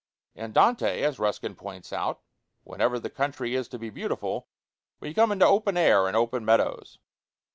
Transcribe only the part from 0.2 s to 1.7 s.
In Dante, as Ruskin